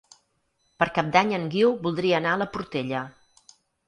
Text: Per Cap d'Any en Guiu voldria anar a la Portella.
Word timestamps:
Per 0.77 0.85
Cap 0.95 1.11
d'Any 1.15 1.33
en 1.37 1.45
Guiu 1.55 1.73
voldria 1.87 2.21
anar 2.21 2.31
a 2.31 2.39
la 2.43 2.47
Portella. 2.57 3.03